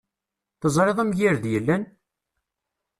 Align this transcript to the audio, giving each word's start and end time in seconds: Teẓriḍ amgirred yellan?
Teẓriḍ 0.59 0.97
amgirred 0.99 1.45
yellan? 1.51 1.83